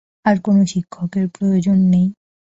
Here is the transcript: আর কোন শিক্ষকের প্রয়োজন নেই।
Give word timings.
আর 0.25 0.35
কোন 0.43 0.57
শিক্ষকের 0.65 1.25
প্রয়োজন 1.29 1.77
নেই। 1.93 2.07